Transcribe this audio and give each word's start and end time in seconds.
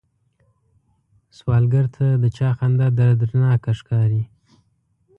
سوالګر 1.37 1.85
ته 1.95 2.05
د 2.21 2.25
چا 2.37 2.49
خندا 2.57 2.87
دردناکه 2.97 3.71
ښکاري 3.79 4.23